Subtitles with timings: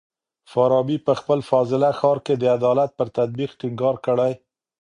[0.51, 4.31] فارابي په خپل فاضله ښار کي د عدالت پر تطبيق ټينګار کړی.